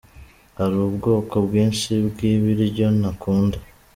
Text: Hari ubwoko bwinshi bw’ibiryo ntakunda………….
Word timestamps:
Hari 0.57 0.75
ubwoko 0.87 1.35
bwinshi 1.45 1.91
bw’ibiryo 2.07 2.87
ntakunda…………. 2.99 3.57